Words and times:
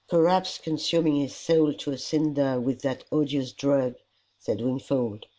"Perhaps 0.09 0.57
consuming 0.57 1.17
his 1.17 1.35
soul 1.35 1.75
to 1.75 1.91
a 1.91 1.97
cinder 1.99 2.59
with 2.59 2.81
that 2.81 3.03
odious 3.11 3.51
drug," 3.51 3.97
said 4.39 4.59
Wingfold. 4.59 5.27